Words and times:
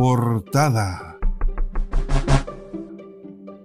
Portada. 0.00 1.18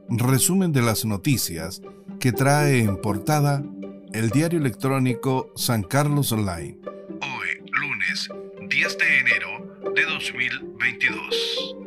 Resumen 0.10 0.74
de 0.74 0.82
las 0.82 1.06
noticias 1.06 1.82
que 2.20 2.34
trae 2.34 2.80
en 2.80 2.98
portada 2.98 3.64
el 4.12 4.32
diario 4.32 4.60
electrónico 4.60 5.54
San 5.56 5.84
Carlos 5.84 6.34
Online. 6.34 6.78
Hoy, 7.22 7.72
lunes 7.72 8.30
10 8.70 8.98
de 8.98 9.20
enero 9.20 9.80
de 9.96 10.04
2022. 10.04 11.78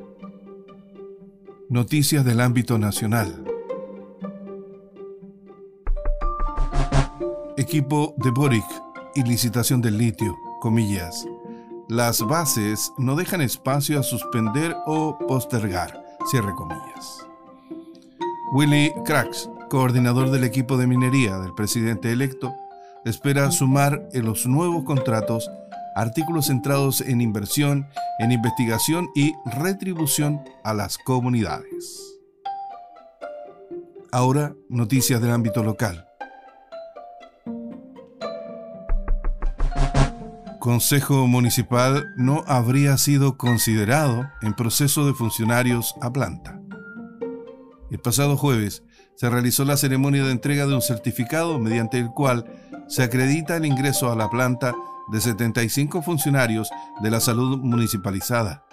Noticias 1.69 2.25
del 2.25 2.41
ámbito 2.41 2.79
nacional. 2.79 3.45
Equipo 7.59 8.15
de 8.17 8.31
Boric 8.31 8.65
y 9.15 9.25
licitación 9.25 9.83
del 9.83 9.99
litio, 9.99 10.35
comillas. 10.63 11.27
Las 11.89 12.21
bases 12.21 12.93
no 12.99 13.17
dejan 13.17 13.41
espacio 13.41 13.99
a 13.99 14.03
suspender 14.03 14.77
o 14.85 15.17
postergar, 15.27 16.05
cierre 16.31 16.55
comillas. 16.55 17.27
Willy 18.53 18.93
Cracks, 19.07 19.49
coordinador 19.71 20.31
del 20.31 20.45
equipo 20.45 20.77
de 20.77 20.87
minería 20.87 21.39
del 21.39 21.55
presidente 21.55 22.13
electo, 22.13 22.55
espera 23.07 23.51
sumar 23.51 24.07
en 24.13 24.27
los 24.27 24.47
nuevos 24.47 24.85
contratos 24.85 25.51
artículos 25.97 26.49
centrados 26.49 27.01
en 27.01 27.23
inversión, 27.23 27.89
en 28.19 28.33
investigación 28.33 29.09
y 29.15 29.33
retribución 29.47 30.43
a 30.65 30.75
las 30.75 30.99
comunidades. 30.99 32.19
Ahora, 34.13 34.55
noticias 34.69 35.23
del 35.23 35.31
ámbito 35.31 35.63
local. 35.65 36.08
Consejo 40.69 41.27
Municipal 41.27 42.13
no 42.19 42.45
habría 42.47 42.99
sido 42.99 43.39
considerado 43.39 44.29
en 44.43 44.53
proceso 44.53 45.07
de 45.07 45.15
funcionarios 45.15 45.95
a 46.03 46.13
planta. 46.13 46.61
El 47.91 47.99
pasado 48.01 48.37
jueves 48.37 48.83
se 49.17 49.31
realizó 49.31 49.65
la 49.65 49.79
ceremonia 49.79 50.27
de 50.27 50.31
entrega 50.31 50.67
de 50.67 50.75
un 50.75 50.83
certificado 50.83 51.59
mediante 51.59 51.99
el 51.99 52.11
cual 52.11 52.45
se 52.87 53.03
acredita 53.03 53.57
el 53.57 53.65
ingreso 53.65 54.13
a 54.13 54.15
la 54.15 54.29
planta 54.29 54.75
de 55.11 55.23
75 55.23 56.03
funcionarios 56.03 56.69
de 57.03 57.13
la 57.13 57.21
salud 57.21 57.61
municipalizada, 57.61 58.67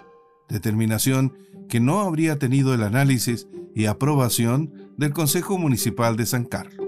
determinación 0.50 1.38
que 1.66 1.80
no 1.80 2.00
habría 2.00 2.38
tenido 2.38 2.74
el 2.74 2.82
análisis 2.82 3.48
y 3.74 3.86
aprobación 3.86 4.92
del 4.98 5.14
Consejo 5.14 5.56
Municipal 5.56 6.18
de 6.18 6.26
San 6.26 6.44
Carlos. 6.44 6.85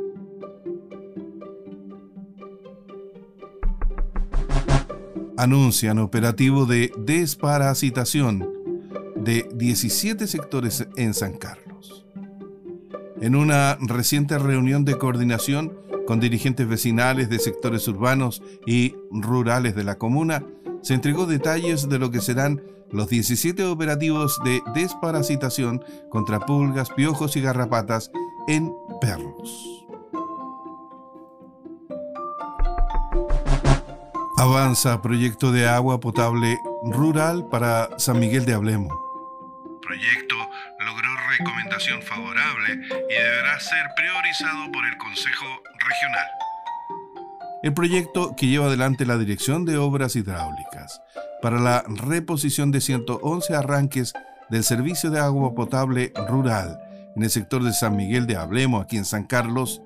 Anuncian 5.38 6.00
operativo 6.00 6.66
de 6.66 6.92
desparasitación 6.98 8.52
de 9.16 9.48
17 9.54 10.26
sectores 10.26 10.86
en 10.96 11.14
San 11.14 11.38
Carlos. 11.38 12.04
En 13.20 13.36
una 13.36 13.78
reciente 13.80 14.36
reunión 14.38 14.84
de 14.84 14.98
coordinación 14.98 15.78
con 16.06 16.18
dirigentes 16.18 16.66
vecinales 16.66 17.28
de 17.28 17.38
sectores 17.38 17.86
urbanos 17.86 18.42
y 18.66 18.96
rurales 19.12 19.76
de 19.76 19.84
la 19.84 19.96
comuna, 19.96 20.44
se 20.82 20.94
entregó 20.94 21.26
detalles 21.26 21.88
de 21.88 21.98
lo 22.00 22.10
que 22.10 22.20
serán 22.20 22.60
los 22.90 23.08
17 23.08 23.64
operativos 23.64 24.40
de 24.44 24.60
desparasitación 24.74 25.84
contra 26.10 26.40
pulgas, 26.40 26.90
piojos 26.90 27.36
y 27.36 27.42
garrapatas 27.42 28.10
en 28.48 28.72
perros. 29.00 29.77
Avanza 34.38 35.02
proyecto 35.02 35.50
de 35.50 35.66
agua 35.66 35.98
potable 35.98 36.60
rural 36.84 37.48
para 37.48 37.88
San 37.98 38.20
Miguel 38.20 38.46
de 38.46 38.54
Ablemo. 38.54 38.88
Proyecto 39.82 40.36
logró 40.78 41.08
recomendación 41.36 42.00
favorable 42.02 42.74
y 42.74 43.14
deberá 43.14 43.58
ser 43.58 43.84
priorizado 43.96 44.70
por 44.70 44.86
el 44.86 44.96
Consejo 44.96 45.44
Regional. 45.80 46.26
El 47.64 47.74
proyecto 47.74 48.36
que 48.36 48.46
lleva 48.46 48.66
adelante 48.66 49.06
la 49.06 49.18
Dirección 49.18 49.64
de 49.64 49.76
Obras 49.76 50.14
Hidráulicas 50.14 51.02
para 51.42 51.58
la 51.58 51.82
reposición 51.88 52.70
de 52.70 52.80
111 52.80 53.56
arranques 53.56 54.12
del 54.50 54.62
servicio 54.62 55.10
de 55.10 55.18
agua 55.18 55.52
potable 55.56 56.12
rural 56.28 56.78
en 57.16 57.24
el 57.24 57.30
sector 57.30 57.64
de 57.64 57.72
San 57.72 57.96
Miguel 57.96 58.28
de 58.28 58.36
Ablemo, 58.36 58.78
aquí 58.78 58.98
en 58.98 59.04
San 59.04 59.24
Carlos, 59.24 59.82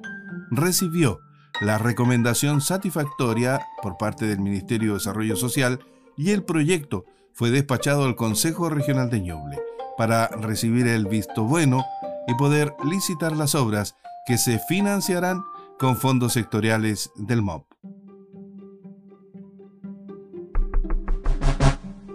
recibió 0.50 1.22
la 1.60 1.78
recomendación 1.78 2.60
satisfactoria 2.60 3.60
por 3.82 3.96
parte 3.96 4.26
del 4.26 4.40
Ministerio 4.40 4.92
de 4.92 4.98
Desarrollo 4.98 5.36
Social 5.36 5.80
y 6.16 6.30
el 6.30 6.42
proyecto 6.44 7.04
fue 7.32 7.50
despachado 7.50 8.04
al 8.04 8.16
Consejo 8.16 8.68
Regional 8.68 9.10
de 9.10 9.20
Ñuble 9.20 9.58
para 9.96 10.28
recibir 10.28 10.86
el 10.86 11.06
visto 11.06 11.44
bueno 11.44 11.84
y 12.26 12.34
poder 12.34 12.74
licitar 12.84 13.36
las 13.36 13.54
obras 13.54 13.96
que 14.26 14.38
se 14.38 14.58
financiarán 14.68 15.42
con 15.78 15.96
fondos 15.96 16.32
sectoriales 16.34 17.10
del 17.16 17.42
MOP. 17.42 17.66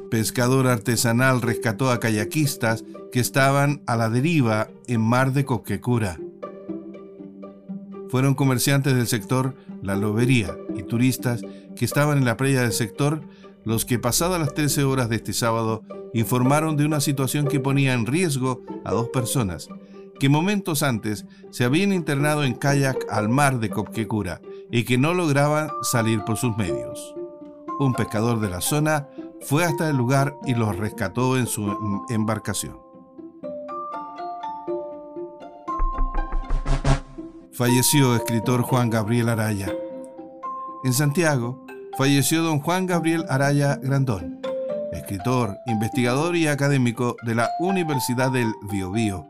Pescador 0.09 0.67
artesanal 0.67 1.41
rescató 1.41 1.91
a 1.91 1.99
kayakistas 1.99 2.85
que 3.11 3.19
estaban 3.19 3.83
a 3.87 3.97
la 3.97 4.09
deriva 4.09 4.69
en 4.87 5.01
Mar 5.01 5.33
de 5.33 5.43
Coquecura 5.43 6.17
fueron 8.09 8.35
comerciantes 8.35 8.95
del 8.95 9.07
sector 9.07 9.55
La 9.81 9.95
Lobería 9.95 10.55
y 10.75 10.83
turistas 10.83 11.41
que 11.75 11.85
estaban 11.85 12.17
en 12.17 12.25
la 12.25 12.37
playa 12.37 12.61
del 12.61 12.73
sector 12.73 13.21
los 13.63 13.85
que 13.85 13.99
pasadas 13.99 14.39
las 14.39 14.53
13 14.53 14.83
horas 14.83 15.09
de 15.09 15.17
este 15.17 15.33
sábado 15.33 15.83
informaron 16.13 16.77
de 16.77 16.85
una 16.85 17.01
situación 17.01 17.47
que 17.47 17.59
ponía 17.59 17.93
en 17.93 18.05
riesgo 18.05 18.61
a 18.85 18.91
dos 18.91 19.09
personas 19.09 19.67
que 20.19 20.29
momentos 20.29 20.83
antes 20.83 21.25
se 21.51 21.63
habían 21.63 21.93
internado 21.93 22.43
en 22.43 22.55
kayak 22.55 22.97
al 23.09 23.29
mar 23.29 23.59
de 23.59 23.69
Copquecura 23.69 24.41
y 24.71 24.83
que 24.83 24.97
no 24.97 25.13
lograban 25.13 25.69
salir 25.83 26.23
por 26.23 26.37
sus 26.37 26.57
medios. 26.57 27.15
Un 27.79 27.93
pescador 27.93 28.39
de 28.39 28.49
la 28.49 28.61
zona 28.61 29.07
fue 29.41 29.63
hasta 29.63 29.89
el 29.89 29.97
lugar 29.97 30.35
y 30.45 30.55
los 30.55 30.75
rescató 30.75 31.37
en 31.37 31.45
su 31.47 32.05
embarcación. 32.09 32.86
Falleció 37.57 38.15
escritor 38.15 38.61
Juan 38.61 38.91
Gabriel 38.91 39.29
Araya. 39.29 39.73
En 40.83 40.93
Santiago 40.93 41.65
falleció 41.97 42.43
don 42.43 42.59
Juan 42.59 42.85
Gabriel 42.85 43.25
Araya 43.29 43.77
Grandón, 43.77 44.39
escritor, 44.93 45.57
investigador 45.65 46.35
y 46.35 46.45
académico 46.45 47.15
de 47.23 47.33
la 47.33 47.49
Universidad 47.59 48.31
del 48.31 48.53
Biobío, 48.71 49.27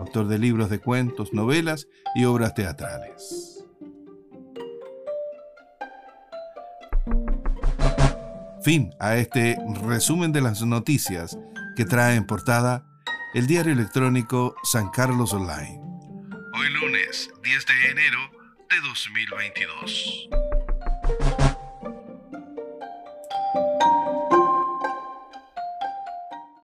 autor 0.00 0.26
de 0.26 0.40
libros 0.40 0.68
de 0.68 0.80
cuentos, 0.80 1.32
novelas 1.32 1.86
y 2.16 2.24
obras 2.24 2.54
teatrales. 2.54 3.64
Fin 8.62 8.90
a 8.98 9.16
este 9.16 9.56
resumen 9.84 10.32
de 10.32 10.40
las 10.40 10.60
noticias 10.62 11.38
que 11.76 11.84
trae 11.84 12.16
en 12.16 12.26
portada 12.26 12.84
el 13.32 13.46
diario 13.46 13.72
electrónico 13.72 14.56
San 14.64 14.90
Carlos 14.90 15.32
Online. 15.32 15.89
Hoy 16.60 16.68
lunes 16.68 17.30
10 17.42 17.66
de 17.66 17.90
enero 17.90 18.30
de 18.68 18.80
2022. 18.82 20.28